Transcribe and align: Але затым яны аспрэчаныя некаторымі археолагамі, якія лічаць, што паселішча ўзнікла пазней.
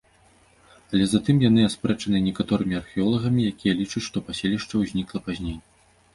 Але 0.93 1.03
затым 1.11 1.35
яны 1.49 1.61
аспрэчаныя 1.71 2.21
некаторымі 2.29 2.75
археолагамі, 2.81 3.47
якія 3.51 3.73
лічаць, 3.83 4.05
што 4.09 4.17
паселішча 4.31 4.83
ўзнікла 4.87 5.19
пазней. 5.31 5.57